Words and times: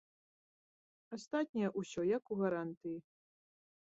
Астатняе 1.17 1.69
ўсё 1.81 2.01
як 2.17 2.23
у 2.37 2.39
гарантыі. 2.41 2.95